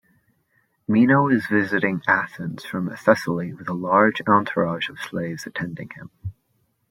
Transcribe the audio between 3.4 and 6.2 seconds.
with a large entourage of slaves attending him.